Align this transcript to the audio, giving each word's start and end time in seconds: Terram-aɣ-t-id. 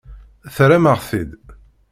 Terram-aɣ-t-id. 0.55 1.33